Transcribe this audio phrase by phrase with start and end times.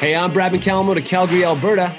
[0.00, 1.94] Hey, I'm Brad McCallum of Calgary, Alberta.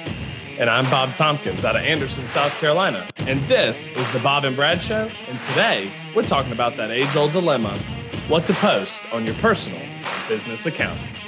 [0.58, 3.08] And I'm Bob Tompkins out of Anderson, South Carolina.
[3.18, 5.08] And this is the Bob and Brad Show.
[5.28, 7.78] And today we're talking about that age old dilemma
[8.28, 9.80] what to post on your personal
[10.28, 11.24] business accounts.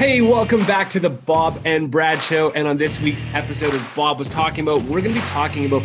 [0.00, 2.52] Hey, welcome back to the Bob and Brad Show.
[2.52, 5.66] And on this week's episode, as Bob was talking about, we're going to be talking
[5.66, 5.82] about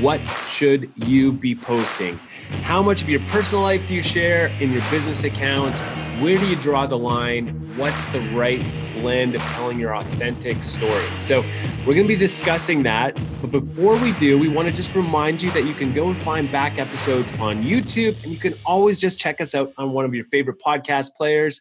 [0.00, 0.18] what
[0.48, 2.16] should you be posting?
[2.62, 5.78] How much of your personal life do you share in your business account?
[6.22, 7.76] Where do you draw the line?
[7.76, 11.06] What's the right blend of telling your authentic story?
[11.18, 11.42] So,
[11.80, 13.20] we're going to be discussing that.
[13.42, 16.22] But before we do, we want to just remind you that you can go and
[16.22, 20.06] find back episodes on YouTube, and you can always just check us out on one
[20.06, 21.60] of your favorite podcast players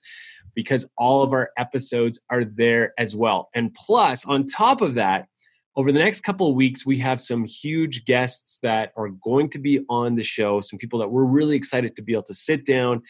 [0.60, 3.50] because all of our episodes are there as well.
[3.56, 5.30] And plus, on top of that,
[5.78, 9.58] over the next couple of weeks, we have some huge guests that are going to
[9.58, 12.66] be on the show, some people that we're really excited to be able to sit
[12.66, 13.02] down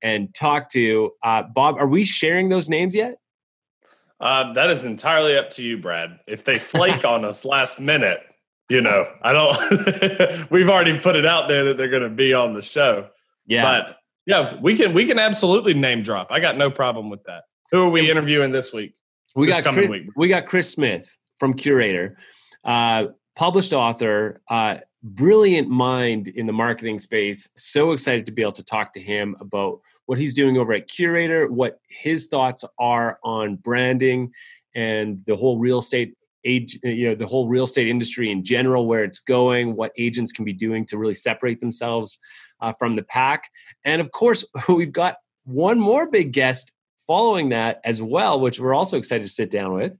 [0.00, 1.10] and talk to.
[1.24, 3.16] Uh, Bob, are we sharing those names yet?
[4.20, 6.20] Uh, that is entirely up to you, Brad.
[6.28, 8.20] If they flake on us last minute,
[8.68, 12.32] you know, I don't, we've already put it out there that they're going to be
[12.32, 13.08] on the show.
[13.44, 13.64] Yeah.
[13.64, 16.28] But yeah, we can we can absolutely name drop.
[16.30, 17.44] I got no problem with that.
[17.70, 18.94] Who are we interviewing this week?
[19.34, 20.10] We this got coming Chris, week.
[20.16, 22.14] we got Chris Smith from Curaytor,
[22.64, 27.48] uh, published author, uh, brilliant mind in the marketing space.
[27.56, 30.88] So excited to be able to talk to him about what he's doing over at
[30.88, 34.32] Curaytor, what his thoughts are on branding
[34.74, 36.14] and the whole real estate
[36.44, 40.32] age you know the whole real estate industry in general where it's going what agents
[40.32, 42.18] can be doing to really separate themselves
[42.62, 43.50] uh, from the pack.
[43.84, 46.72] And of course, we've got one more big guest
[47.06, 49.98] following that as well, which we're also excited to sit down with.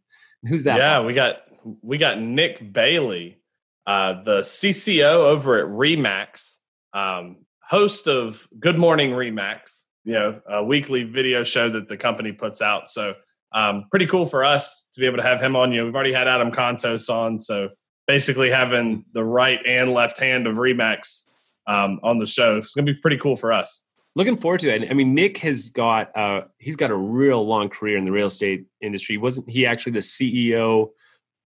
[0.48, 0.78] Who's that?
[0.78, 1.42] Yeah, we got
[1.82, 3.38] we got Nick Bailey,
[3.86, 6.58] uh, the CCO over at Remax,
[6.92, 12.32] um, host of Good Morning Remax, you know, a weekly video show that the company
[12.32, 12.88] puts out.
[12.88, 13.14] So
[13.52, 15.70] um, pretty cool for us to be able to have him on.
[15.70, 17.68] You know, we've already had Adam Contos on, so
[18.08, 21.22] basically having the right and left hand of Remax
[21.66, 22.56] um, on the show.
[22.58, 23.86] It's going to be pretty cool for us.
[24.14, 24.90] Looking forward to it.
[24.90, 28.26] I mean, Nick has got uh, he's got a real long career in the real
[28.26, 29.16] estate industry.
[29.16, 30.90] Wasn't he actually the CEO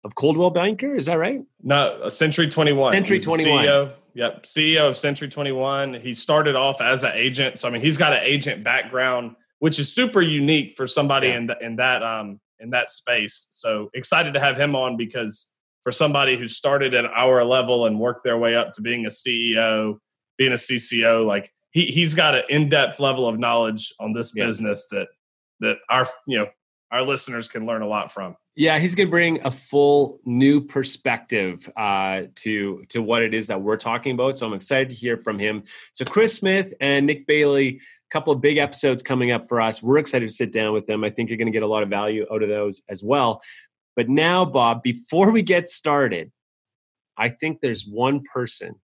[0.03, 0.95] of Coldwell Banker?
[0.95, 1.41] Is that right?
[1.61, 2.93] No, Century Twenty One.
[2.93, 3.63] Century Twenty One.
[3.63, 3.93] CEO.
[4.15, 5.93] Yep, CEO of Century Twenty One.
[5.93, 9.77] He started off as an agent, so I mean, he's got an agent background, which
[9.77, 11.37] is super unique for somebody yeah.
[11.37, 13.47] in the, in that um in that space.
[13.51, 15.53] So excited to have him on because
[15.87, 19.09] for somebody who started at our level and worked their way up to being a
[19.09, 19.97] CEO,
[20.37, 24.45] being a CCO, like he he's got an in-depth level of knowledge on this yeah.
[24.45, 25.07] business that
[25.61, 26.47] that our you know
[26.91, 28.35] our listeners can learn a lot from.
[28.57, 33.47] Yeah, he's going to bring a full new perspective uh, to to what it is
[33.47, 34.37] that we're talking about.
[34.37, 35.63] So I'm excited to hear from him.
[35.93, 39.81] So Chris Smith and Nick Bailey, a couple of big episodes coming up for us.
[39.81, 41.05] We're excited to sit down with them.
[41.05, 43.41] I think you're going to get a lot of value out of those as well.
[43.97, 46.31] But now, Bob, before we get started,
[47.17, 48.75] I think there's one person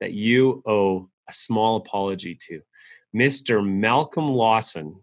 [0.00, 2.60] that you owe a small apology to
[3.16, 3.64] Mr.
[3.64, 5.02] Malcolm Lawson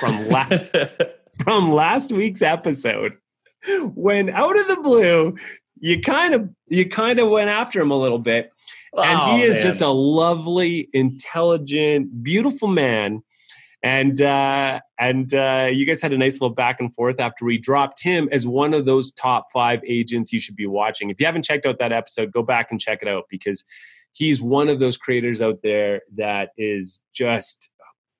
[0.00, 0.64] from last
[1.44, 3.12] from last week's episode
[3.94, 5.36] when out of the blue
[5.80, 8.50] you kind of you kind of went after him a little bit
[8.96, 9.62] and oh, he is man.
[9.62, 13.22] just a lovely intelligent beautiful man
[13.82, 17.58] and uh, and uh, you guys had a nice little back and forth after we
[17.58, 21.10] dropped him as one of those top five agents you should be watching.
[21.10, 23.64] If you haven't checked out that episode, go back and check it out because
[24.12, 27.70] he's one of those creators out there that is just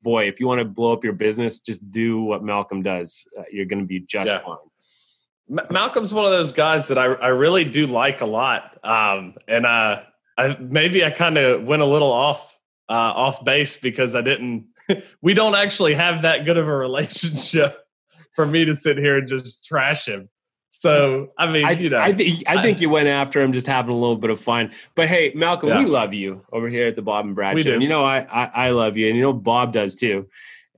[0.03, 0.29] boy.
[0.29, 3.27] If you want to blow up your business, just do what Malcolm does.
[3.37, 4.41] Uh, you're going to be just yeah.
[4.41, 5.67] fine.
[5.71, 9.65] Malcolm's one of those guys that I, I really do like a lot, um, and
[9.65, 10.03] uh,
[10.37, 12.58] I, maybe I kind of went a little off
[12.89, 14.67] uh, off base because I didn't.
[15.23, 17.87] we don't actually have that good of a relationship
[18.35, 20.29] for me to sit here and just trash him.
[20.71, 23.53] So I mean, I, you know, I, th- I think I, you went after him,
[23.53, 24.71] just having a little bit of fun.
[24.95, 25.81] But hey, Malcolm, yeah.
[25.81, 27.71] we love you over here at the Bob and Brad we show.
[27.71, 27.75] Do.
[27.75, 30.29] And you know, I, I, I love you, and you know, Bob does too.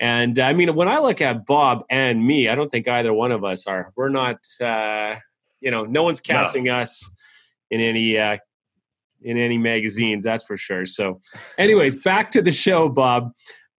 [0.00, 3.32] And I mean, when I look at Bob and me, I don't think either one
[3.32, 3.92] of us are.
[3.94, 4.38] We're not.
[4.60, 5.16] Uh,
[5.60, 6.78] you know, no one's casting no.
[6.78, 7.10] us
[7.70, 8.38] in any uh,
[9.22, 10.84] in any magazines, that's for sure.
[10.84, 11.20] So,
[11.58, 13.32] anyways, back to the show, Bob.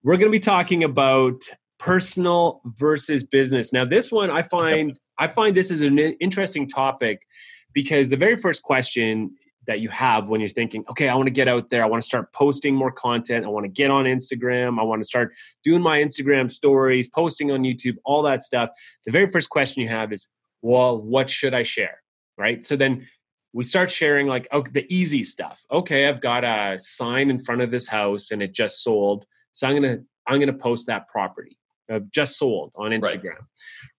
[0.03, 1.41] We're going to be talking about
[1.77, 3.73] personal versus business.
[3.73, 7.25] Now, this one I find I find this is an interesting topic
[7.73, 9.31] because the very first question
[9.67, 12.01] that you have when you're thinking, okay, I want to get out there, I want
[12.01, 15.33] to start posting more content, I want to get on Instagram, I want to start
[15.63, 18.69] doing my Instagram stories, posting on YouTube, all that stuff.
[19.05, 20.27] The very first question you have is,
[20.61, 21.99] well, what should I share?
[22.37, 22.63] Right.
[22.65, 23.07] So then
[23.53, 25.61] we start sharing like oh, the easy stuff.
[25.71, 29.25] Okay, I've got a sign in front of this house and it just sold.
[29.51, 31.57] So I'm gonna I'm gonna post that property
[31.91, 33.39] uh, just sold on Instagram, right.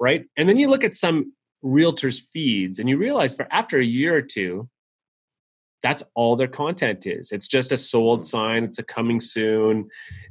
[0.01, 0.25] right?
[0.37, 1.35] And then you look at some
[1.65, 4.69] realtors' feeds and you realize for after a year or two,
[5.83, 7.33] that's all their content is.
[7.33, 8.25] It's just a sold mm.
[8.25, 8.65] sign.
[8.65, 9.89] It's a coming soon.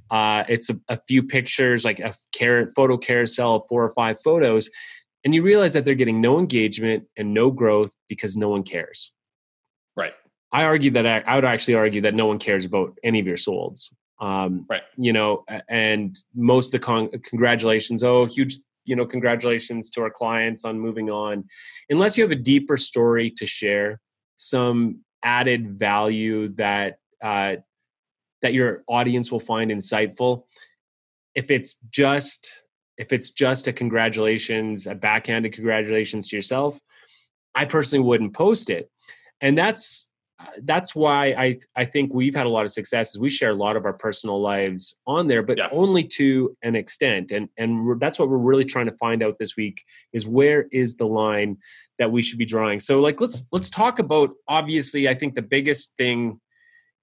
[0.09, 4.17] Uh, it's a, a, few pictures, like a car- photo carousel of four or five
[4.23, 4.69] photos,
[5.23, 9.11] and you realize that they're getting no engagement and no growth because no one cares.
[9.95, 10.13] Right.
[10.51, 13.27] I argue that I, I would actually argue that no one cares about any of
[13.27, 13.93] your solds.
[14.19, 14.81] Um, right.
[14.97, 18.03] You know, and most of the con- congratulations.
[18.03, 21.45] Oh, huge you know congratulations to our clients on moving on
[21.89, 23.99] unless you have a deeper story to share
[24.37, 27.55] some added value that uh,
[28.41, 30.45] that your audience will find insightful
[31.35, 32.60] if it's just
[33.01, 36.79] if it's just a congratulations a backhanded congratulations to yourself
[37.55, 38.89] i personally wouldn't post it
[39.41, 40.09] and that's
[40.63, 43.11] that's why I I think we've had a lot of success.
[43.11, 45.69] Is we share a lot of our personal lives on there, but yeah.
[45.71, 47.31] only to an extent.
[47.31, 49.83] And and that's what we're really trying to find out this week
[50.13, 51.57] is where is the line
[51.97, 52.79] that we should be drawing.
[52.79, 54.31] So like let's let's talk about.
[54.47, 56.39] Obviously, I think the biggest thing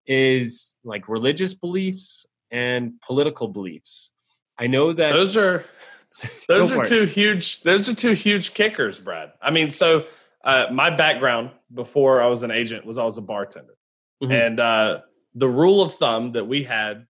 [0.06, 4.11] is like religious beliefs and political beliefs.
[4.58, 5.64] I know that those are
[6.49, 7.62] those are two huge.
[7.62, 9.32] Those are two huge kickers, Brad.
[9.40, 10.06] I mean, so
[10.44, 13.76] uh, my background before I was an agent was I was a bartender,
[14.22, 14.32] mm-hmm.
[14.32, 15.00] and uh,
[15.34, 17.06] the rule of thumb that we had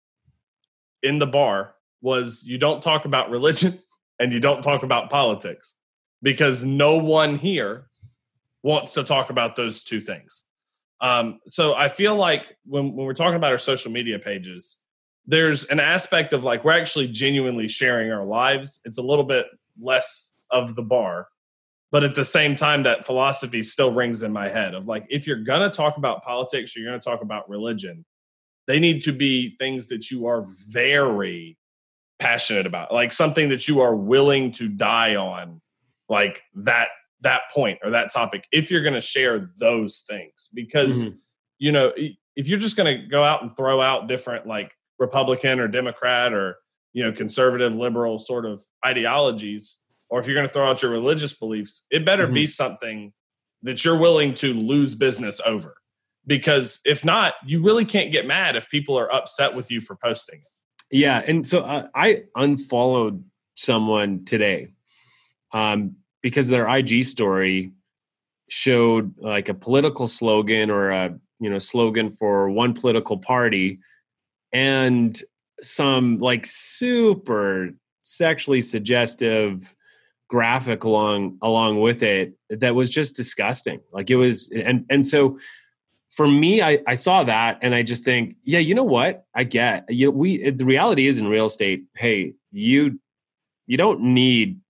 [1.03, 3.79] in the bar was you don't talk about religion
[4.21, 5.77] and you don't talk about politics
[6.23, 7.89] because no one here
[8.63, 10.45] wants to talk about those two things.
[11.01, 14.79] Um, so I feel like when, when we're talking about our social media pages,
[15.29, 18.81] there's an aspect of like we're actually genuinely sharing our lives.
[18.85, 19.47] It's a little bit
[19.81, 21.29] less of the bar
[21.91, 25.27] but at the same time that philosophy still rings in my head of like if
[25.27, 28.05] you're going to talk about politics or you're going to talk about religion
[28.67, 31.57] they need to be things that you are very
[32.19, 35.61] passionate about like something that you are willing to die on
[36.09, 36.89] like that
[37.21, 41.17] that point or that topic if you're going to share those things because mm-hmm.
[41.59, 41.93] you know
[42.37, 46.33] if you're just going to go out and throw out different like republican or democrat
[46.33, 46.57] or
[46.93, 49.81] you know conservative liberal sort of ideologies
[50.11, 52.35] or if you're going to throw out your religious beliefs, it better mm-hmm.
[52.35, 53.13] be something
[53.63, 55.75] that you're willing to lose business over.
[56.27, 59.97] Because if not, you really can't get mad if people are upset with you for
[59.97, 60.97] posting it.
[60.97, 61.23] Yeah.
[61.27, 63.25] And so uh, I unfollowed
[63.55, 64.69] someone today
[65.53, 67.73] um, because their IG story
[68.49, 73.79] showed like a political slogan or a you know slogan for one political party
[74.53, 75.21] and
[75.61, 77.71] some like super
[78.03, 79.75] sexually suggestive
[80.29, 83.81] graphic along along with it that was just disgusting.
[83.93, 85.39] Like it was and and so
[86.11, 89.25] for me I, I saw that and i just think yeah you know what?
[89.35, 92.99] I get you we the reality is in real estate hey you
[93.67, 94.61] you don't need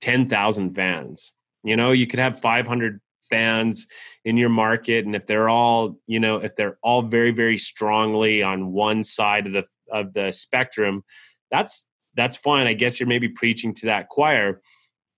[0.00, 1.32] 10,000 fans.
[1.62, 3.00] You know you could have 500
[3.34, 3.86] fans
[4.24, 8.42] in your market and if they're all you know if they're all very very strongly
[8.42, 11.02] on one side of the of the spectrum
[11.50, 12.66] that's that's fine.
[12.66, 14.60] I guess you're maybe preaching to that choir,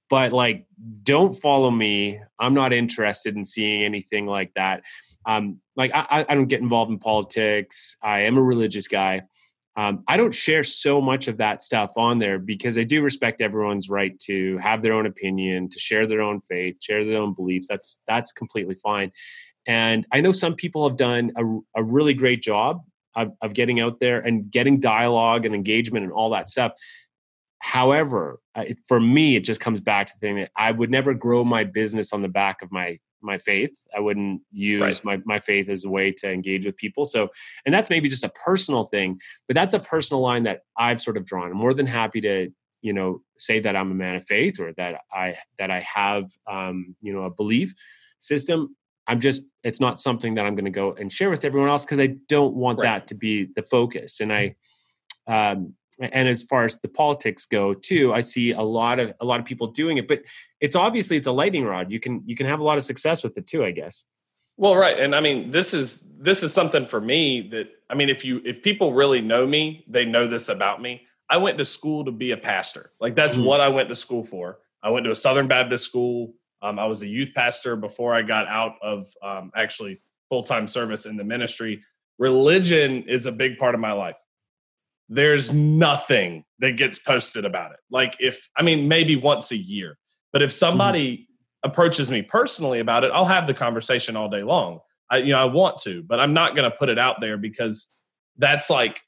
[0.08, 0.66] but like,
[1.02, 2.20] don't follow me.
[2.38, 4.82] I'm not interested in seeing anything like that.
[5.26, 7.96] Um, like, I, I don't get involved in politics.
[8.02, 9.22] I am a religious guy.
[9.76, 13.42] Um, I don't share so much of that stuff on there because I do respect
[13.42, 17.34] everyone's right to have their own opinion, to share their own faith, share their own
[17.34, 17.66] beliefs.
[17.68, 19.12] That's that's completely fine.
[19.66, 22.82] And I know some people have done a, a really great job
[23.14, 26.72] of, of getting out there and getting dialogue and engagement and all that stuff.
[27.60, 28.38] However,
[28.86, 31.64] for me, it just comes back to the thing that I would never grow my
[31.64, 33.76] business on the back of my my faith.
[33.96, 35.04] I wouldn't use right.
[35.04, 37.04] my, my faith as a way to engage with people.
[37.04, 37.28] So,
[37.64, 39.18] and that's maybe just a personal thing,
[39.48, 41.50] but that's a personal line that I've sort of drawn.
[41.50, 42.50] I'm more than happy to,
[42.82, 46.30] you know, say that I'm a man of faith or that I that I have,
[46.46, 47.74] um, you know, a belief
[48.18, 48.76] system.
[49.08, 51.84] I'm just it's not something that I'm going to go and share with everyone else
[51.84, 53.00] because I don't want right.
[53.00, 54.20] that to be the focus.
[54.20, 54.56] And I,
[55.26, 59.24] um, and as far as the politics go too, I see a lot of a
[59.24, 60.08] lot of people doing it.
[60.08, 60.22] But
[60.60, 61.90] it's obviously it's a lightning rod.
[61.90, 63.64] You can you can have a lot of success with it too.
[63.64, 64.04] I guess.
[64.58, 68.08] Well, right, and I mean this is this is something for me that I mean
[68.08, 71.02] if you if people really know me, they know this about me.
[71.28, 72.90] I went to school to be a pastor.
[73.00, 73.44] Like that's mm-hmm.
[73.44, 74.58] what I went to school for.
[74.82, 76.34] I went to a Southern Baptist school.
[76.62, 80.68] Um, I was a youth pastor before I got out of um, actually full time
[80.68, 81.82] service in the ministry.
[82.18, 84.16] Religion is a big part of my life.
[85.08, 87.78] There's nothing that gets posted about it.
[87.90, 89.98] Like, if I mean, maybe once a year,
[90.32, 91.70] but if somebody mm-hmm.
[91.70, 94.80] approaches me personally about it, I'll have the conversation all day long.
[95.10, 97.36] I, you know, I want to, but I'm not going to put it out there
[97.36, 97.86] because
[98.36, 99.00] that's like,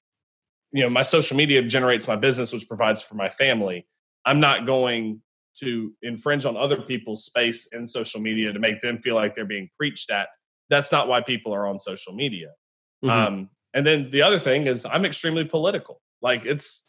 [0.72, 3.86] you know, my social media generates my business, which provides for my family.
[4.24, 5.22] I'm not going
[5.60, 9.44] to infringe on other people's space in social media to make them feel like they're
[9.44, 10.28] being preached at.
[10.70, 12.48] That's not why people are on social media.
[13.04, 13.10] Mm-hmm.
[13.10, 16.00] Um, and then the other thing is, I'm extremely political.
[16.22, 16.84] Like it's,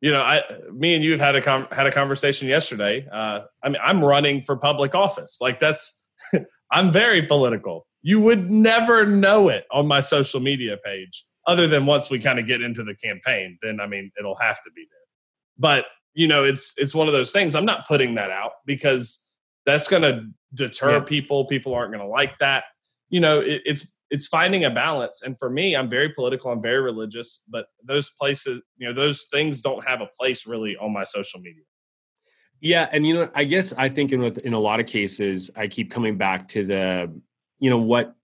[0.00, 3.06] you know, I, me and you have had a com- had a conversation yesterday.
[3.10, 5.38] Uh, I mean, I'm running for public office.
[5.40, 6.02] Like that's,
[6.72, 7.86] I'm very political.
[8.02, 12.38] You would never know it on my social media page, other than once we kind
[12.38, 13.58] of get into the campaign.
[13.62, 14.98] Then I mean, it'll have to be there.
[15.58, 17.54] But you know, it's it's one of those things.
[17.54, 19.26] I'm not putting that out because
[19.66, 21.00] that's going to deter yeah.
[21.00, 21.46] people.
[21.46, 22.64] People aren't going to like that.
[23.08, 25.22] You know, it, it's it's finding a balance.
[25.22, 26.50] And for me, I'm very political.
[26.50, 30.76] I'm very religious, but those places, you know, those things don't have a place really
[30.76, 31.62] on my social media.
[32.60, 35.66] Yeah, and you know, I guess I think in in a lot of cases, I
[35.66, 37.12] keep coming back to the,
[37.58, 38.14] you know, what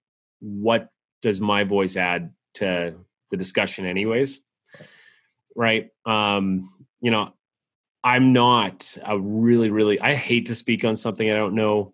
[0.40, 0.88] what
[1.20, 2.94] does my voice add to
[3.30, 4.40] the discussion, anyways,
[5.54, 5.90] right?
[6.06, 7.34] Um, you know,
[8.02, 10.00] I'm not a really, really.
[10.00, 11.92] I hate to speak on something I don't know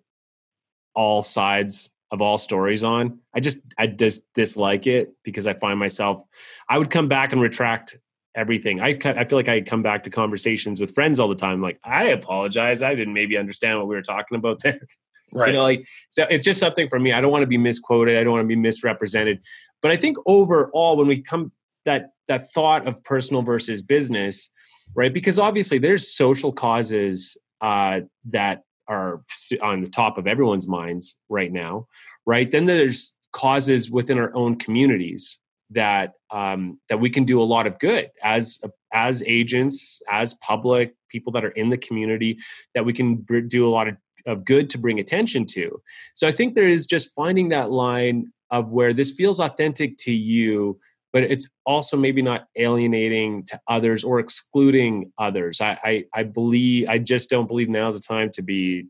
[0.95, 3.19] all sides of all stories on.
[3.35, 6.23] I just I just dislike it because I find myself
[6.69, 7.99] I would come back and retract
[8.35, 8.81] everything.
[8.81, 11.79] I I feel like I come back to conversations with friends all the time like
[11.85, 12.83] I apologize.
[12.83, 14.79] I didn't maybe understand what we were talking about there.
[15.33, 15.49] Right.
[15.49, 17.13] You know like so it's just something for me.
[17.13, 18.17] I don't want to be misquoted.
[18.17, 19.43] I don't want to be misrepresented.
[19.83, 21.51] But I think overall when we come
[21.85, 24.51] that that thought of personal versus business,
[24.95, 25.13] right?
[25.13, 29.23] Because obviously there's social causes uh, that are
[29.63, 31.87] on the top of everyone's minds right now,
[32.25, 32.51] right?
[32.51, 35.39] Then there's causes within our own communities
[35.71, 38.61] that um, that we can do a lot of good as
[38.93, 42.39] as agents, as public people that are in the community
[42.75, 45.81] that we can do a lot of, of good to bring attention to.
[46.15, 50.13] So I think there is just finding that line of where this feels authentic to
[50.13, 50.79] you
[51.17, 55.63] but it's also maybe not alienating to others or excluding others.
[55.63, 58.89] I, I, I believe I just don't believe now is the time to be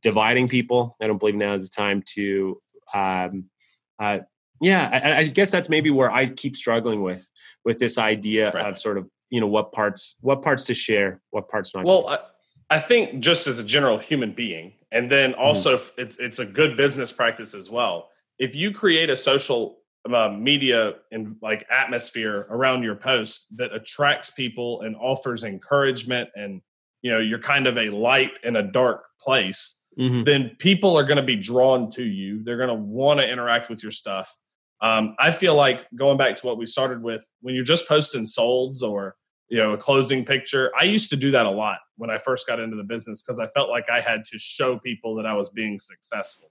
[0.00, 0.96] dividing people.
[1.02, 2.62] I don't believe now is the time to
[2.94, 3.50] um,
[3.98, 4.20] uh,
[4.62, 7.28] yeah, I, I, guess that's maybe where I keep struggling with
[7.66, 8.64] with this idea right.
[8.64, 11.84] of sort of you know what parts what parts to share, what parts not.
[11.84, 12.20] Well, I,
[12.70, 15.42] I, think just as a general human being, and then mm-hmm.
[15.42, 15.90] also mm.
[15.98, 18.08] it's it's a good business practice as well.
[18.38, 19.79] If you create a social
[20.12, 26.62] uh, media and like atmosphere around your post that attracts people and offers encouragement and
[27.02, 30.22] you know you're kind of a light in a dark place mm-hmm.
[30.22, 32.42] then people are going to be drawn to you.
[32.42, 34.34] They're going to want to interact with your stuff.
[34.82, 38.22] Um, i feel like going back to what we started with when you're just posting
[38.22, 39.14] solds or
[39.50, 42.46] you know a closing picture i used to do that a lot when i first
[42.46, 45.34] got into the business because i felt like i had to show people that i
[45.34, 46.50] was being successful.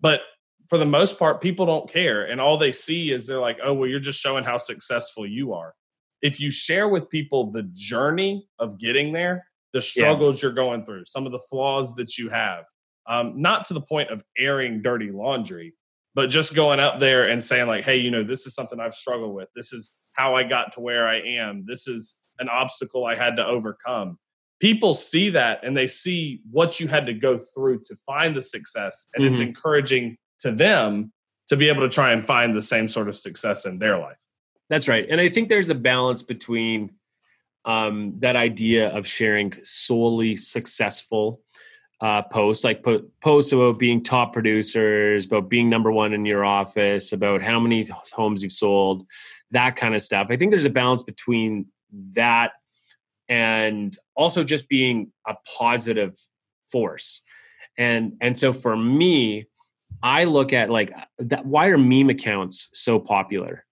[0.00, 0.20] But
[0.68, 2.24] for the most part, people don't care.
[2.24, 5.52] And all they see is they're like, oh, well, you're just showing how successful you
[5.52, 5.74] are.
[6.22, 10.46] If you share with people the journey of getting there, the struggles yeah.
[10.46, 12.64] you're going through, some of the flaws that you have,
[13.06, 15.74] um, not to the point of airing dirty laundry,
[16.14, 18.94] but just going up there and saying, like, hey, you know, this is something I've
[18.94, 19.48] struggled with.
[19.54, 21.64] This is how I got to where I am.
[21.66, 24.18] This is an obstacle I had to overcome.
[24.58, 28.40] People see that and they see what you had to go through to find the
[28.40, 29.08] success.
[29.14, 29.32] And mm-hmm.
[29.32, 31.12] it's encouraging to them
[31.48, 34.16] to be able to try and find the same sort of success in their life.
[34.68, 35.06] That's right.
[35.08, 36.90] And I think there's a balance between
[37.64, 41.40] um, that idea of sharing solely successful
[42.00, 46.44] uh, posts, like po- posts about being top producers, about being number one in your
[46.44, 49.06] office, about how many homes you've sold,
[49.50, 50.28] that kind of stuff.
[50.30, 51.66] I think there's a balance between
[52.12, 52.52] that
[53.28, 56.16] and also just being a positive
[56.70, 57.22] force.
[57.78, 59.46] And and so for me,
[60.02, 61.46] I look at like that.
[61.46, 63.64] Why are meme accounts so popular?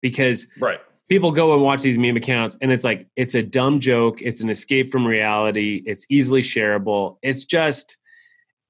[0.00, 0.80] Because right
[1.12, 4.40] people go and watch these meme accounts and it's like it's a dumb joke it's
[4.40, 7.98] an escape from reality it's easily shareable it's just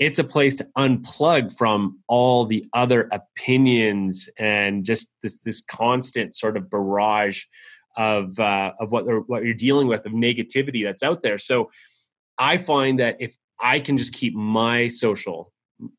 [0.00, 6.34] it's a place to unplug from all the other opinions and just this this constant
[6.34, 7.44] sort of barrage
[7.96, 11.70] of uh, of what what you're dealing with of negativity that's out there so
[12.38, 15.51] i find that if i can just keep my social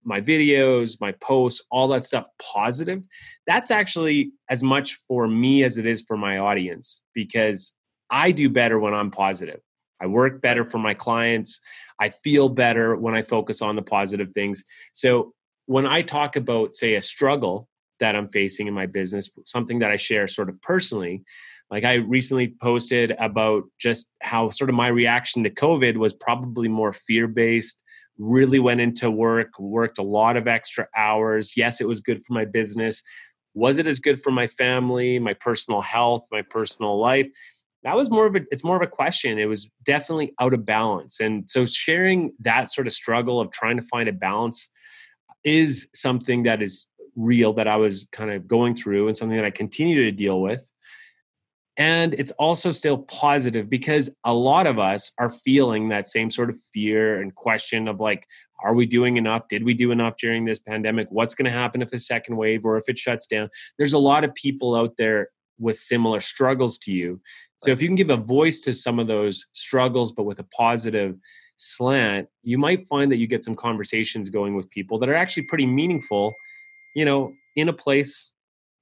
[0.04, 3.04] my videos, my posts, all that stuff positive,
[3.48, 7.74] that's actually as much for me as it is for my audience because
[8.10, 9.60] I do better when I'm positive.
[10.02, 11.60] I work better for my clients.
[12.00, 14.63] I feel better when I focus on the positive things.
[14.92, 15.34] So
[15.66, 19.92] when I talk about, say, a struggle that I'm facing in my business, something that
[19.92, 21.24] I share sort of personally,
[21.72, 26.68] like I recently posted about just how sort of my reaction to COVID was probably
[26.68, 27.83] more fear based,
[28.17, 31.53] really went into work, worked a lot of extra hours.
[31.58, 33.01] Yes, it was good for my business.
[33.53, 37.27] Was it as good for my family, my personal health, my personal life?
[37.84, 39.38] That was more of a it's more of a question.
[39.38, 41.20] It was definitely out of balance.
[41.20, 44.70] And so sharing that sort of struggle of trying to find a balance
[45.43, 49.46] is something that is real that I was kind of going through and something that
[49.46, 50.72] I continue to deal with.
[51.77, 56.50] And it's also still positive because a lot of us are feeling that same sort
[56.50, 58.27] of fear and question of like,
[58.63, 59.48] are we doing enough?
[59.48, 61.08] Did we do enough during this pandemic?
[61.10, 63.50] What's going to happen if a second wave or if it shuts down?
[63.77, 67.20] There's a lot of people out there with similar struggles to you.
[67.58, 70.44] So if you can give a voice to some of those struggles, but with a
[70.56, 71.18] positive
[71.58, 75.44] slant, you might find that you get some conversations going with people that are actually
[75.48, 76.34] pretty meaningful,
[76.96, 78.32] you know, in a place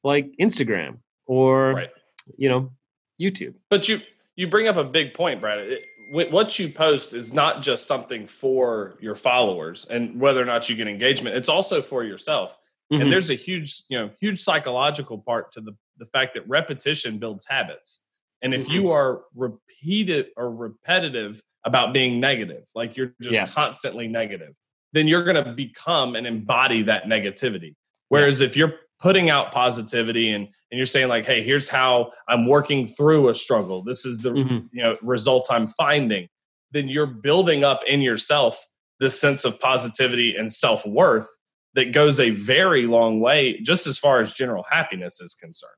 [0.04, 1.90] like Instagram or, right.
[2.38, 2.72] you know,
[3.20, 3.56] YouTube.
[3.70, 4.02] But you
[4.36, 5.60] you bring up a big point, Brad.
[5.60, 10.68] It, what you post is not just something for your followers and whether or not
[10.68, 11.38] you get engagement.
[11.38, 12.58] It's also for yourself.
[12.92, 13.04] Mm-hmm.
[13.04, 17.18] And there's a huge, you know, huge psychological part to the the fact that repetition
[17.18, 18.00] builds habits.
[18.42, 18.72] And if mm-hmm.
[18.72, 23.46] you are repeated or repetitive about being negative, like you're just yeah.
[23.46, 24.54] constantly negative,
[24.94, 27.76] then you're going to become and embody that negativity.
[28.10, 32.46] Whereas if you're putting out positivity and and you're saying like hey here's how i'm
[32.46, 33.84] working through a struggle.
[33.84, 34.68] This is the mm-hmm.
[34.72, 36.28] you know result i'm finding.
[36.72, 38.66] Then you're building up in yourself
[39.00, 41.28] this sense of positivity and self-worth
[41.74, 45.72] that goes a very long way just as far as general happiness is concerned.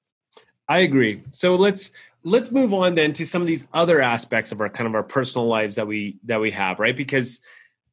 [0.67, 1.23] I agree.
[1.31, 1.91] So let's
[2.23, 5.03] let's move on then to some of these other aspects of our kind of our
[5.03, 6.95] personal lives that we that we have right?
[6.95, 7.41] Because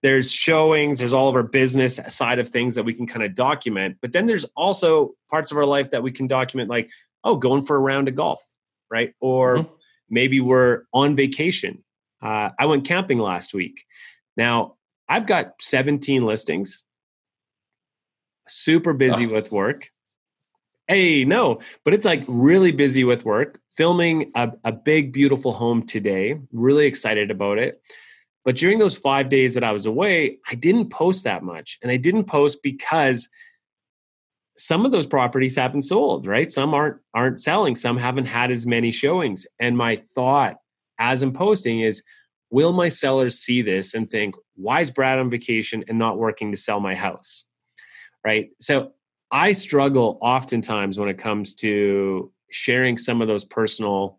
[0.02, 3.34] there's showings there's all of our business side of things that we can kind of
[3.34, 6.90] document but then there's also parts of our life that we can document like
[7.24, 8.42] oh going for a round of golf
[8.90, 9.14] right?
[9.20, 9.72] Or mm-hmm.
[10.10, 11.84] maybe we're on vacation.
[12.22, 13.84] Uh, i went camping last week.
[14.36, 14.74] Now
[15.08, 16.82] i've got 17 listings.
[18.48, 19.32] Super busy oh.
[19.32, 19.90] with work.
[20.86, 23.58] Hey no but it's like really busy with work.
[23.72, 26.38] Filming a, a big beautiful home today.
[26.52, 27.80] Really excited about it
[28.44, 31.78] but during those five days that I was away, I didn't post that much.
[31.82, 33.28] And I didn't post because
[34.56, 36.50] some of those properties haven't sold, right?
[36.50, 39.46] Some aren't aren't selling, some haven't had as many showings.
[39.58, 40.56] And my thought
[40.98, 42.02] as I'm posting is,
[42.50, 46.50] will my sellers see this and think, why is Brad on vacation and not working
[46.50, 47.44] to sell my house?
[48.24, 48.50] Right.
[48.60, 48.92] So
[49.30, 54.18] I struggle oftentimes when it comes to sharing some of those personal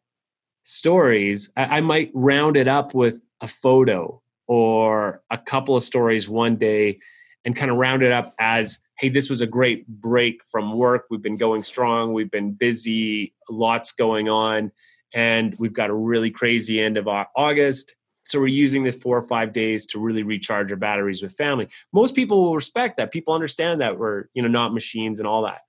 [0.64, 1.52] stories.
[1.56, 6.56] I, I might round it up with a photo or a couple of stories one
[6.56, 7.00] day
[7.46, 11.06] and kind of round it up as hey this was a great break from work.
[11.10, 12.14] We've been going strong.
[12.14, 13.34] We've been busy.
[13.50, 14.72] Lots going on.
[15.14, 17.96] And we've got a really crazy end of august.
[18.26, 21.68] So we're using this four or five days to really recharge our batteries with family.
[21.92, 23.12] Most people will respect that.
[23.12, 25.62] People understand that we're you know not machines and all that.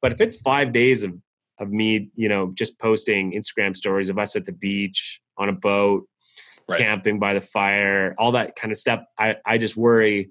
[0.00, 1.14] But if it's five days of
[1.58, 5.52] of me you know just posting instagram stories of us at the beach on a
[5.52, 6.06] boat
[6.68, 6.78] right.
[6.78, 9.04] camping by the fire, all that kind of stuff.
[9.18, 10.30] I, I just worry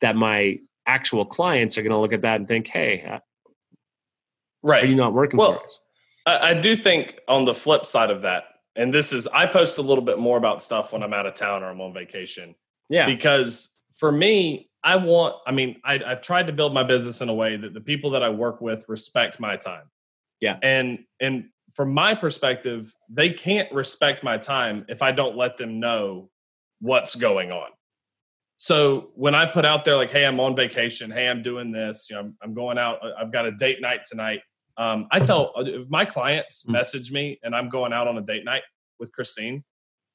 [0.00, 3.18] that my actual clients are going to look at that and think, hey, uh,
[4.62, 4.84] right.
[4.84, 5.80] are you not working well, for us?
[6.26, 8.44] I, I do think on the flip side of that,
[8.76, 11.34] and this is, I post a little bit more about stuff when I'm out of
[11.34, 12.54] town or I'm on vacation.
[12.90, 13.06] Yeah.
[13.06, 17.28] Because for me, I want, I mean, I, I've tried to build my business in
[17.28, 19.84] a way that the people that I work with respect my time.
[20.40, 20.58] Yeah.
[20.62, 25.80] And, and from my perspective, they can't respect my time if I don't let them
[25.80, 26.30] know
[26.80, 27.70] what's going on.
[28.58, 31.10] So when I put out there like, "Hey, I'm on vacation.
[31.10, 32.06] Hey, I'm doing this.
[32.08, 33.00] You know, I'm, I'm going out.
[33.18, 34.40] I've got a date night tonight."
[34.76, 36.72] Um, I tell if my clients hmm.
[36.72, 38.62] message me and I'm going out on a date night
[38.98, 39.64] with Christine,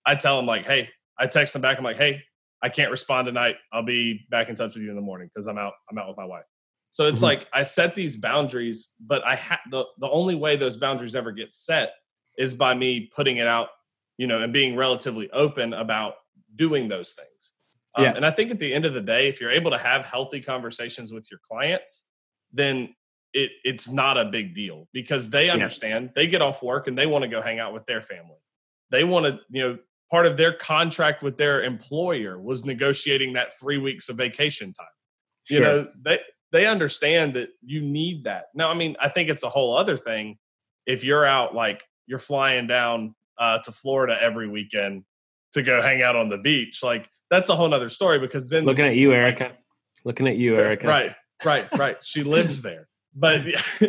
[0.06, 1.78] I tell them like, "Hey," I text them back.
[1.78, 2.24] I'm like, "Hey,
[2.62, 3.58] I can't respond tonight.
[3.74, 5.74] I'll be back in touch with you in the morning because I'm out.
[5.92, 6.46] I'm out with my wife."
[6.92, 7.26] So it's mm-hmm.
[7.26, 11.32] like I set these boundaries, but I have the the only way those boundaries ever
[11.32, 11.94] get set
[12.38, 13.70] is by me putting it out,
[14.18, 16.16] you know, and being relatively open about
[16.56, 17.54] doing those things.
[17.96, 18.14] Um, yeah.
[18.16, 20.42] And I think at the end of the day, if you're able to have healthy
[20.42, 22.06] conversations with your clients,
[22.52, 22.96] then
[23.34, 26.12] it it's not a big deal because they understand yeah.
[26.16, 28.38] they get off work and they want to go hang out with their family.
[28.90, 29.78] They want to, you know,
[30.10, 34.88] part of their contract with their employer was negotiating that three weeks of vacation time.
[35.44, 35.58] Sure.
[35.58, 36.20] You know, they
[36.52, 38.46] they understand that you need that.
[38.54, 40.38] Now, I mean, I think it's a whole other thing
[40.86, 45.04] if you're out like you're flying down uh, to Florida every weekend
[45.54, 46.84] to go hang out on the beach.
[46.84, 49.54] Like that's a whole other story because then looking at you, Erica.
[50.04, 50.88] Looking at you, Erica.
[50.88, 51.98] Right, right, right.
[52.04, 52.88] She lives there.
[53.16, 53.46] But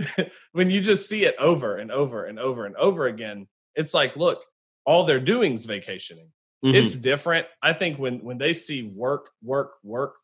[0.53, 4.17] when you just see it over and over and over and over again, it's like,
[4.17, 4.43] look,
[4.85, 6.31] all they're doing is vacationing.
[6.65, 6.75] mm-hmm.
[6.75, 7.47] it's different.
[7.63, 10.15] I think when when they see work, work, work,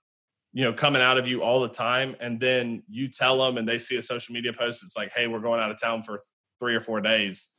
[0.57, 3.69] you know, coming out of you all the time, and then you tell them, and
[3.69, 6.19] they see a social media post, it's like, hey, we're going out of town for
[6.59, 7.51] three or four days.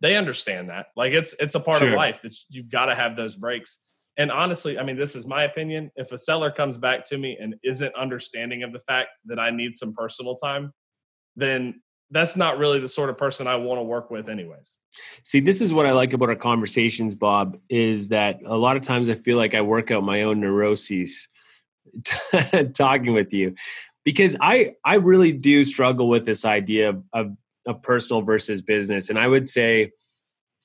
[0.00, 0.88] They understand that.
[0.94, 1.88] Like it's it's a part sure.
[1.88, 3.78] of life that you've got to have those breaks.
[4.18, 5.90] And honestly, I mean, this is my opinion.
[5.96, 9.48] If a seller comes back to me and isn't understanding of the fact that I
[9.48, 10.70] need some personal time,
[11.36, 11.80] then
[12.10, 14.76] that's not really the sort of person I want to work with, anyways.
[15.22, 18.82] See, this is what I like about our conversations, Bob, is that a lot of
[18.82, 21.26] times I feel like I work out my own neuroses
[22.74, 23.54] talking with you
[24.04, 29.10] because I I really do struggle with this idea of, of, of personal versus business,
[29.10, 29.92] and I would say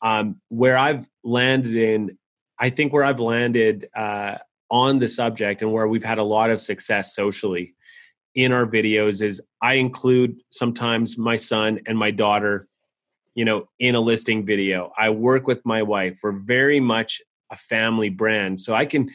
[0.02, 2.18] um, where I've landed in,
[2.58, 4.36] I think where I've landed uh,
[4.70, 7.76] on the subject and where we've had a lot of success socially
[8.36, 12.68] in our videos is I include sometimes my son and my daughter,
[13.36, 14.94] you know, in a listing video.
[14.98, 16.18] I work with my wife.
[16.22, 18.62] We're very much a family brand.
[18.62, 19.10] So I can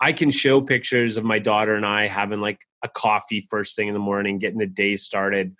[0.00, 3.88] I can show pictures of my daughter and I having like a coffee first thing
[3.88, 5.54] in the morning, getting the day started.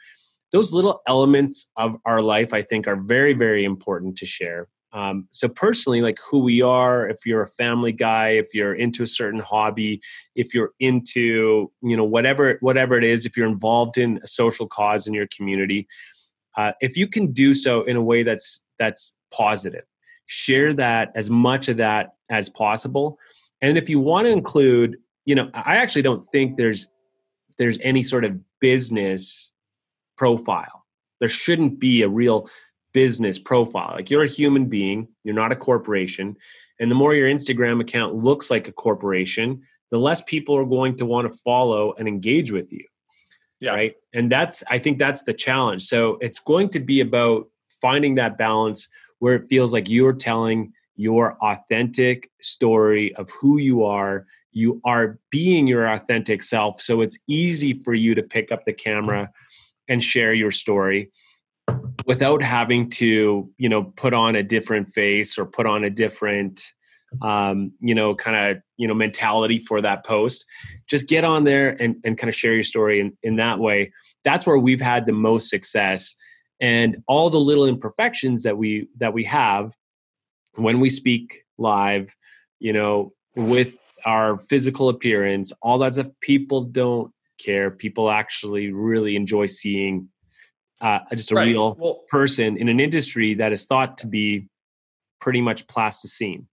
[0.53, 4.69] Those little elements of our life I think are very very important to share.
[4.95, 9.03] Um, so personally, like who we are, if you're a family guy, if you're into
[9.03, 10.01] a certain hobby,
[10.37, 14.69] if you're into you know whatever whatever it is, if you're involved in a social
[14.69, 15.89] cause in your community,
[16.57, 19.85] uh, if you can do so in a way that's that's positive,
[20.27, 23.19] share that as much of that as possible,
[23.65, 26.89] and if you want to include, you know, I actually don't think there's
[27.59, 29.51] there's any sort of business
[30.17, 30.85] profile.
[31.21, 32.49] There shouldn't be a real
[32.93, 33.93] business profile.
[33.95, 36.37] Like you're a human being, you're not a corporation.
[36.81, 40.97] And the more your Instagram account looks like a corporation, the less people are going
[40.97, 42.85] to want to follow and engage with you.
[43.61, 43.71] Yeah.
[43.71, 43.95] Right.
[44.13, 45.85] And that's, I think that's the challenge.
[45.85, 47.49] So it's going to be about
[47.81, 48.89] finding that balance
[49.21, 54.27] where it feels like you're telling your authentic story of who you are.
[54.53, 56.81] You are being your authentic self.
[56.81, 59.31] So it's easy for you to pick up the camera
[59.89, 61.11] and share your story
[62.07, 66.73] without having to you know put on a different face or put on a different
[67.23, 70.45] um, you know kind of you know mentality for that post
[70.89, 73.93] just get on there and, and kind of share your story in, in that way
[74.25, 76.17] that's where we've had the most success
[76.61, 79.73] and all the little imperfections that we that we have
[80.57, 82.15] when we speak live
[82.59, 89.17] you know with our physical appearance all that stuff people don't care people actually really
[89.17, 90.09] enjoy seeing
[90.81, 91.49] uh, just a right.
[91.49, 94.49] real well, person in an industry that is thought to be
[95.21, 96.47] pretty much plasticine.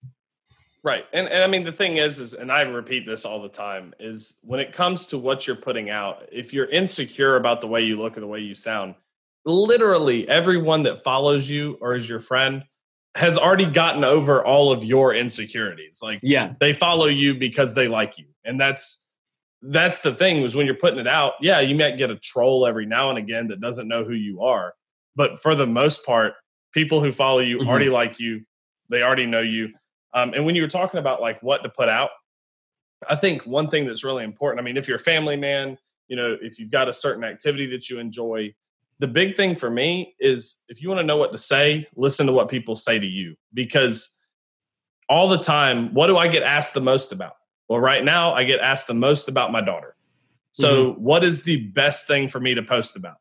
[0.84, 1.06] Right.
[1.14, 3.94] And and I mean the thing is is and I repeat this all the time
[4.00, 7.82] is when it comes to what you're putting out, if you're insecure about the way
[7.82, 8.96] you look or the way you sound,
[9.46, 12.64] literally everyone that follows you or is your friend
[13.16, 16.00] has already gotten over all of your insecurities.
[16.02, 18.26] Like yeah, they follow you because they like you.
[18.46, 19.08] And that's
[19.62, 22.66] that's the thing was when you're putting it out, yeah, you might get a troll
[22.66, 24.74] every now and again that doesn't know who you are.
[25.16, 26.34] But for the most part,
[26.74, 27.70] people who follow you mm-hmm.
[27.70, 28.42] already like you,
[28.90, 29.70] they already know you.
[30.14, 32.10] Um, and when you were talking about like what to put out,
[33.08, 36.16] I think one thing that's really important, I mean, if you're a family man, you
[36.16, 38.54] know, if you've got a certain activity that you enjoy,
[39.02, 42.28] the big thing for me is if you want to know what to say, listen
[42.28, 44.16] to what people say to you because
[45.10, 47.34] all the time, what do I get asked the most about?
[47.68, 49.96] Well, right now I get asked the most about my daughter.
[50.52, 51.04] So, mm-hmm.
[51.04, 53.16] what is the best thing for me to post about?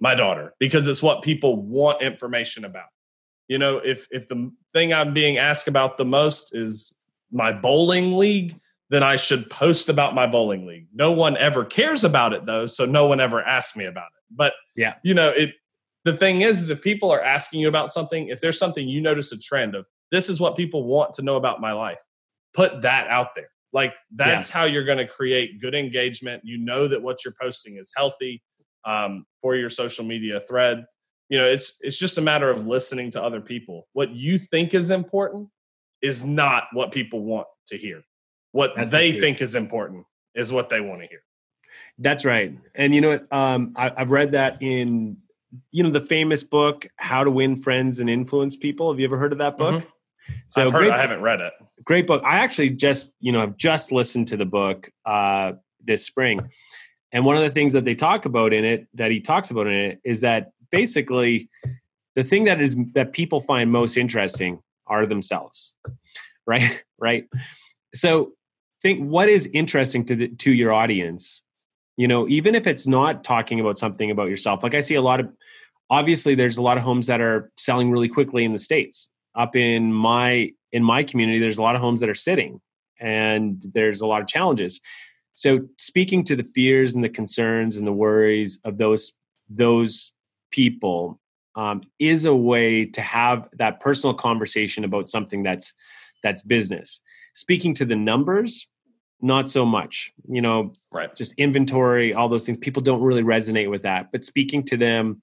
[0.00, 2.88] My daughter, because it's what people want information about.
[3.48, 6.98] You know, if if the thing I'm being asked about the most is
[7.32, 10.88] my bowling league, then I should post about my bowling league.
[10.92, 14.23] No one ever cares about it though, so no one ever asks me about it.
[14.34, 15.54] But yeah, you know, it
[16.04, 19.00] the thing is, is if people are asking you about something, if there's something you
[19.00, 22.00] notice a trend of, this is what people want to know about my life
[22.54, 23.50] put that out there.
[23.72, 24.58] Like that's yeah.
[24.58, 26.42] how you're going to create good engagement.
[26.44, 28.40] You know that what you're posting is healthy
[28.84, 30.84] um, for your social media thread.
[31.28, 33.88] You know, it's it's just a matter of listening to other people.
[33.92, 35.48] What you think is important
[36.00, 38.02] is not what people want to hear.
[38.52, 41.22] What that's they think is important is what they want to hear.
[41.98, 42.58] That's right.
[42.74, 43.32] And you know what?
[43.32, 45.18] Um, I, I've read that in
[45.70, 49.18] you know the famous book "How to Win Friends and Influence People." Have you ever
[49.18, 49.82] heard of that book?
[49.82, 49.88] Mm-hmm.
[50.48, 51.52] So heard, I haven't read it.
[51.84, 52.22] Great book.
[52.24, 55.52] I actually just, you know, I've just listened to the book uh,
[55.84, 56.40] this spring.
[57.12, 59.66] And one of the things that they talk about in it, that he talks about
[59.66, 61.48] in it, is that basically
[62.16, 65.74] the thing that is that people find most interesting are themselves.
[66.46, 66.84] Right?
[66.98, 67.26] right.
[67.94, 68.32] So
[68.82, 71.42] think what is interesting to the, to your audience.
[71.96, 74.62] You know, even if it's not talking about something about yourself.
[74.62, 75.30] Like I see a lot of
[75.90, 79.56] obviously there's a lot of homes that are selling really quickly in the states up
[79.56, 82.60] in my in my community, there's a lot of homes that are sitting
[83.00, 84.80] and there's a lot of challenges.
[85.34, 89.12] So speaking to the fears and the concerns and the worries of those
[89.48, 90.12] those
[90.50, 91.20] people
[91.56, 95.72] um, is a way to have that personal conversation about something that's
[96.22, 97.00] that's business.
[97.34, 98.68] Speaking to the numbers,
[99.24, 100.12] not so much.
[100.28, 101.14] You know, right?
[101.16, 102.58] Just inventory, all those things.
[102.58, 104.12] People don't really resonate with that.
[104.12, 105.20] But speaking to them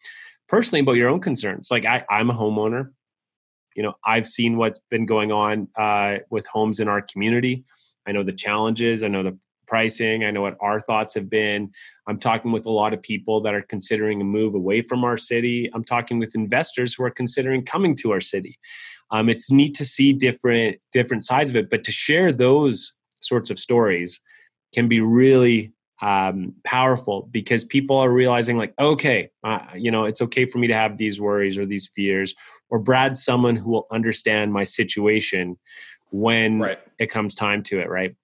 [0.49, 2.91] personally about your own concerns, like I, I'm a homeowner.
[3.75, 7.63] You know, I've seen what's been going on uh, with homes in our community.
[8.05, 9.03] I know the challenges.
[9.03, 9.37] I know the
[9.67, 10.25] pricing.
[10.25, 11.71] I know what our thoughts have been.
[12.05, 15.15] I'm talking with a lot of people that are considering a move away from our
[15.15, 15.69] city.
[15.73, 18.59] I'm talking with investors who are considering coming to our city.
[19.11, 23.49] Um, it's neat to see different different sides of it, but to share those sorts
[23.49, 24.19] of stories
[24.73, 30.21] can be really um, powerful because people are realizing like okay uh, you know it's
[30.21, 32.33] okay for me to have these worries or these fears
[32.69, 35.57] or brad's someone who will understand my situation
[36.09, 36.79] when right.
[36.99, 38.15] it comes time to it right?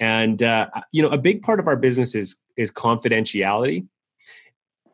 [0.00, 3.86] And uh, you know a big part of our business is is confidentiality.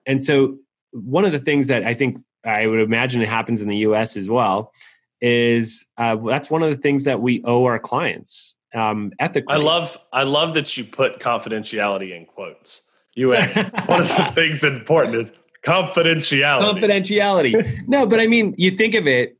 [0.06, 0.58] And so
[0.94, 4.16] one of the things that i think i would imagine it happens in the us
[4.16, 4.72] as well
[5.20, 9.54] is uh, that's one of the things that we owe our clients um, ethically.
[9.54, 12.90] i love i love that you put confidentiality in quotes.
[13.14, 15.32] You one of the things important is
[15.64, 16.80] confidentiality.
[16.80, 17.88] Confidentiality.
[17.88, 19.36] No but i mean you think of it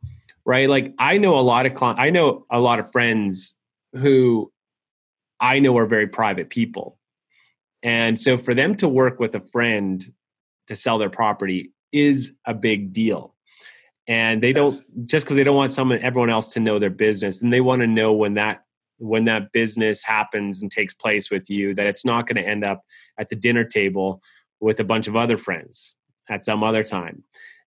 [0.47, 0.69] right?
[0.69, 3.57] Like i know a lot of clients i know a lot of friends
[3.95, 4.53] who
[5.41, 6.99] I know are very private people.
[7.83, 10.05] And so for them to work with a friend
[10.69, 13.35] to sell their property is a big deal.
[14.07, 14.75] And they don't
[15.07, 17.81] just because they don't want someone everyone else to know their business and they want
[17.81, 18.65] to know when that
[19.05, 22.65] when that business happens and takes place with you that it's not going to end
[22.65, 22.83] up
[23.19, 24.23] at the dinner table
[24.61, 25.95] with a bunch of other friends
[26.29, 27.23] at some other time.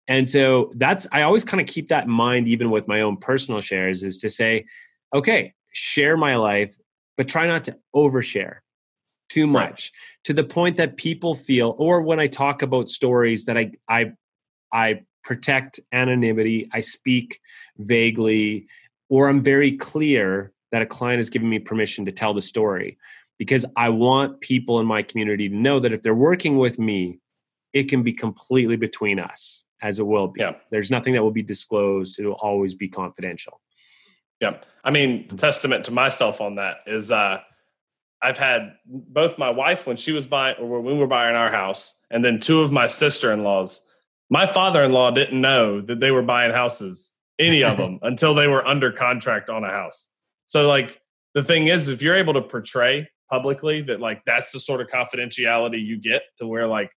[0.06, 3.16] And so that's I always kind of keep that in mind even with my own
[3.16, 4.66] personal shares is to say
[5.14, 6.76] okay, share my life
[7.16, 8.58] but try not to overshare
[9.28, 9.90] too much right.
[10.24, 14.12] to the point that people feel or when i talk about stories that i i
[14.72, 17.40] i protect anonymity i speak
[17.78, 18.66] vaguely
[19.08, 22.98] or i'm very clear that a client has given me permission to tell the story
[23.38, 27.18] because i want people in my community to know that if they're working with me
[27.72, 30.52] it can be completely between us as it will be yeah.
[30.70, 33.60] there's nothing that will be disclosed it will always be confidential
[34.40, 34.58] yeah.
[34.82, 37.40] I mean, testament to myself on that is uh
[38.22, 41.50] I've had both my wife when she was buying or when we were buying our
[41.50, 43.82] house, and then two of my sister-in-laws.
[44.30, 48.66] My father-in-law didn't know that they were buying houses, any of them, until they were
[48.66, 50.08] under contract on a house.
[50.54, 51.00] So like
[51.34, 54.86] the thing is, if you're able to portray publicly that like that's the sort of
[54.86, 56.92] confidentiality you get to where like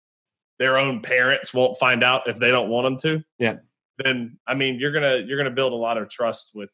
[0.60, 3.26] their own parents won't find out if they don't want them to.
[3.40, 3.56] Yeah.
[3.98, 6.70] Then I mean you're gonna you're gonna build a lot of trust with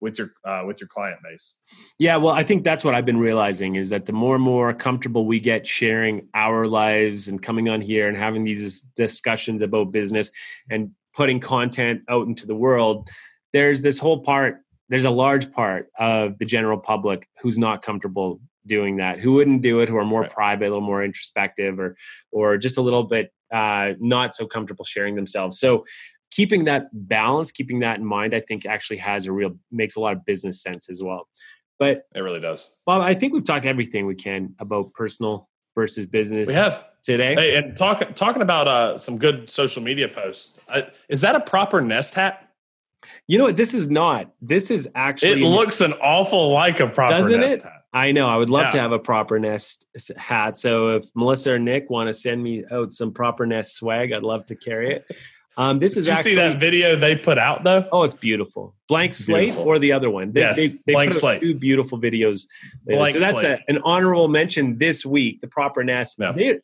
[0.00, 1.56] with your uh, with your client base
[1.98, 4.72] yeah well i think that's what i've been realizing is that the more and more
[4.72, 9.92] comfortable we get sharing our lives and coming on here and having these discussions about
[9.92, 10.32] business
[10.70, 13.10] and putting content out into the world
[13.52, 18.40] there's this whole part there's a large part of the general public who's not comfortable
[18.66, 20.30] doing that who wouldn't do it who are more right.
[20.30, 21.96] private a little more introspective or
[22.30, 25.84] or just a little bit uh, not so comfortable sharing themselves so
[26.30, 30.00] keeping that balance, keeping that in mind, I think actually has a real makes a
[30.00, 31.28] lot of business sense as well.
[31.78, 32.70] But it really does.
[32.86, 36.46] Bob, I think we've talked everything we can about personal versus business.
[36.46, 37.34] We have today.
[37.34, 40.60] Hey, and talking talking about uh, some good social media posts.
[40.68, 42.49] Uh, is that a proper nest hat?
[43.26, 43.56] You know what?
[43.56, 44.32] This is not.
[44.40, 45.42] This is actually.
[45.42, 47.62] It looks an awful like a proper doesn't nest it?
[47.62, 47.84] hat.
[47.92, 48.28] I know.
[48.28, 48.70] I would love yeah.
[48.72, 49.84] to have a proper nest
[50.16, 50.56] hat.
[50.56, 54.22] So if Melissa or Nick want to send me out some proper nest swag, I'd
[54.22, 55.06] love to carry it.
[55.56, 57.86] Um, this is you actually, see that video they put out though?
[57.92, 58.74] Oh, it's beautiful.
[58.88, 59.66] Blank slate beautiful.
[59.66, 60.32] or the other one?
[60.32, 61.40] They, yes, they, they blank slate.
[61.40, 62.46] Two beautiful videos.
[62.86, 65.40] Blank so that's a, an honorable mention this week.
[65.40, 66.18] The proper nest.
[66.18, 66.60] They,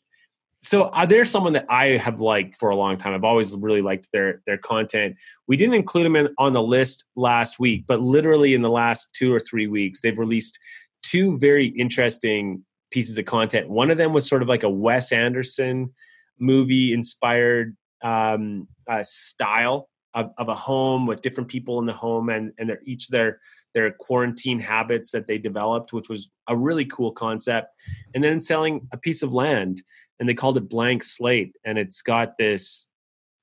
[0.66, 3.14] so uh, they're someone that I have liked for a long time.
[3.14, 5.16] I've always really liked their their content.
[5.46, 9.14] We didn't include them in, on the list last week, but literally in the last
[9.14, 10.58] two or three weeks, they've released
[11.04, 13.70] two very interesting pieces of content.
[13.70, 15.94] One of them was sort of like a Wes Anderson
[16.40, 22.28] movie inspired um, uh, style of, of, a home with different people in the home
[22.28, 23.38] and and their, each their
[23.72, 27.68] their quarantine habits that they developed, which was a really cool concept.
[28.14, 29.82] And then selling a piece of land,
[30.18, 32.88] and they called it Blank Slate, and it's got this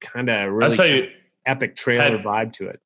[0.02, 1.10] kind of really you,
[1.46, 2.80] epic trailer had, vibe to it.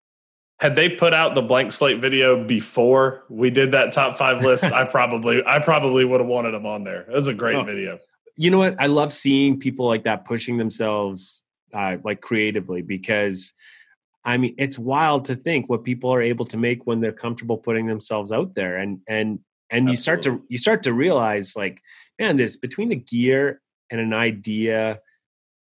[0.60, 4.66] Had they put out the Blank Slate video before we did that top five list,
[4.66, 7.02] I probably I probably would have wanted them on there.
[7.02, 7.64] It was a great oh.
[7.64, 8.00] video.
[8.36, 8.76] You know what?
[8.80, 13.54] I love seeing people like that pushing themselves uh, like creatively because
[14.28, 17.58] I mean, it's wild to think what people are able to make when they're comfortable
[17.58, 19.92] putting themselves out there, and and and Absolutely.
[19.92, 21.82] you start to you start to realize like,
[22.20, 25.00] man, this between the gear and an idea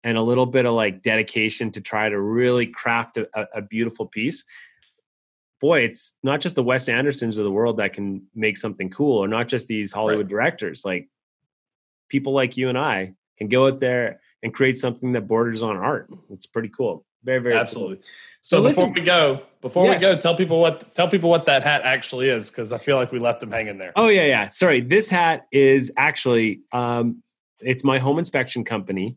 [0.03, 4.07] and a little bit of like dedication to try to really craft a, a beautiful
[4.07, 4.43] piece
[5.61, 9.19] boy, it's not just the Wes Andersons of the world that can make something cool,
[9.19, 10.29] or not just these Hollywood right.
[10.29, 10.83] directors.
[10.83, 11.07] Like
[12.09, 15.77] people like you and I can go out there and create something that borders on
[15.77, 16.09] art.
[16.31, 17.05] It's pretty cool.
[17.23, 17.97] Very, very absolutely.
[17.97, 18.05] Cool.
[18.41, 20.01] So, so before listen, we go, before yes.
[20.01, 22.97] we go, tell people what tell people what that hat actually is because I feel
[22.97, 23.93] like we left them hanging there.
[23.95, 24.47] Oh yeah, yeah.
[24.47, 27.21] Sorry, this hat is actually um,
[27.63, 29.15] it's my home inspection company.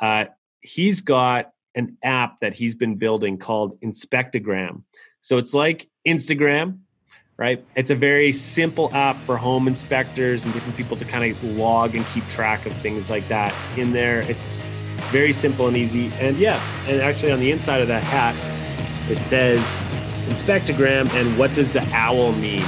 [0.00, 0.26] Uh,
[0.60, 4.82] he's got an app that he's been building called Inspectogram.
[5.20, 6.78] So it's like Instagram,
[7.36, 7.64] right?
[7.76, 11.94] It's a very simple app for home inspectors and different people to kind of log
[11.94, 13.54] and keep track of things like that.
[13.76, 14.66] In there, it's
[15.10, 16.10] very simple and easy.
[16.20, 18.34] And yeah, and actually on the inside of that hat,
[19.10, 19.60] it says
[20.28, 22.64] Inspectogram and what does the owl mean?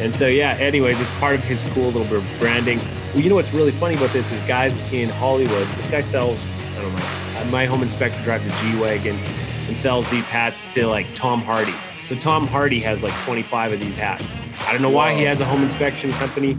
[0.00, 2.78] And so yeah, anyways, it's part of his cool little branding.
[3.12, 5.66] Well, you know what's really funny about this is guys in Hollywood.
[5.76, 6.46] This guy sells.
[6.76, 7.50] I don't know.
[7.50, 11.74] My home inspector drives a G wagon and sells these hats to like Tom Hardy
[12.10, 14.34] so Tom Hardy has like 25 of these hats.
[14.66, 16.58] I don't know why he has a home inspection company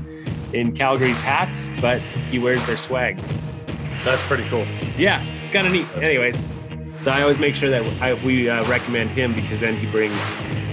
[0.53, 3.19] in Calgary's hats, but he wears their swag.
[4.05, 4.65] That's pretty cool.
[4.97, 5.87] Yeah, it's kind of neat.
[5.93, 6.47] That's Anyways,
[7.01, 10.17] so I always make sure that I, we uh, recommend him because then he brings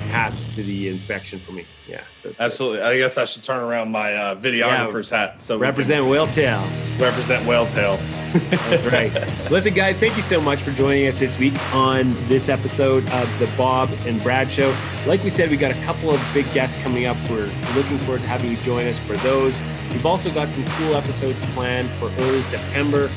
[0.08, 1.64] hats to the inspection for me.
[1.86, 2.78] Yeah, so absolutely.
[2.78, 2.86] Good.
[2.86, 5.42] I guess I should turn around my uh, videographer's yeah, hat.
[5.42, 6.62] So represent whale tail.
[6.98, 7.98] Represent whale tail.
[8.50, 9.12] That's right.
[9.50, 13.38] Listen, guys, thank you so much for joining us this week on this episode of
[13.38, 14.76] the Bob and Brad Show.
[15.06, 17.16] Like we said, we got a couple of big guests coming up.
[17.30, 19.62] We're looking forward to having you join us for those.
[19.92, 23.08] We've also got some cool episodes planned for early September.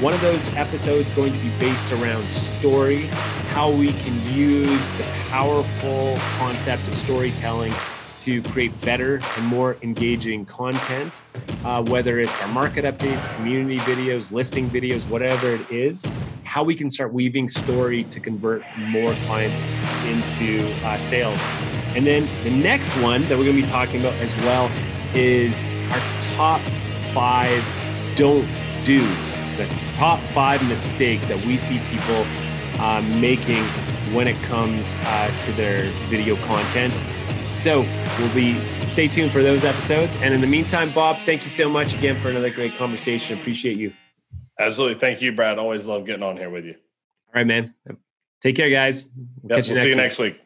[0.00, 3.06] One of those episodes is going to be based around story,
[3.54, 7.72] how we can use the powerful concept of storytelling
[8.18, 11.22] to create better and more engaging content,
[11.64, 16.04] uh, whether it's our market updates, community videos, listing videos, whatever it is,
[16.44, 19.64] how we can start weaving story to convert more clients
[20.04, 21.40] into uh, sales.
[21.96, 24.70] And then the next one that we're going to be talking about as well
[25.14, 26.00] is our
[26.36, 26.60] top
[27.14, 27.64] five
[28.14, 28.46] don't
[28.84, 29.36] do's,
[29.96, 32.24] top five mistakes that we see people
[32.78, 33.62] uh, making
[34.14, 36.92] when it comes uh, to their video content.
[37.54, 37.80] So
[38.18, 40.16] we'll be stay tuned for those episodes.
[40.16, 43.38] And in the meantime, Bob, thank you so much again for another great conversation.
[43.38, 43.92] Appreciate you.
[44.58, 45.00] Absolutely.
[45.00, 45.58] Thank you, Brad.
[45.58, 46.74] Always love getting on here with you.
[46.74, 47.74] All right, man.
[48.42, 49.08] Take care, guys.
[49.42, 50.45] We'll, yep, catch you, we'll next see you next week.